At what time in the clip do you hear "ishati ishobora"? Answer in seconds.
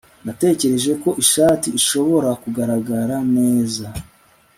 1.23-2.29